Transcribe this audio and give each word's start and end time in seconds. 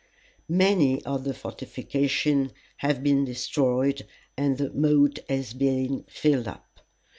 Many 0.49 1.05
of 1.05 1.25
the 1.25 1.33
fortifications 1.35 2.53
have 2.77 3.03
been 3.03 3.23
destroyed, 3.23 4.07
and 4.35 4.57
the 4.57 4.71
moat 4.73 5.19
has 5.29 5.53
been 5.53 6.05
filled 6.07 6.47
up. 6.47 6.79